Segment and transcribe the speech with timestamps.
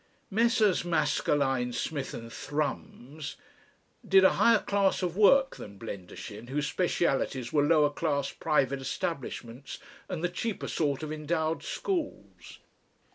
[0.31, 0.83] Messrs.
[0.83, 3.35] Maskelyne, Smith, and Thrums
[4.03, 9.77] did a higher class of work than Blendershin, whose specialities were lower class private establishments
[10.09, 12.57] and the cheaper sort of endowed schools.